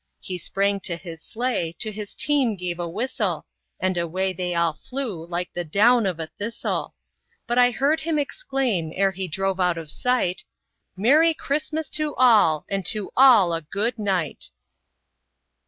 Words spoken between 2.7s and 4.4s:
a whistle, And away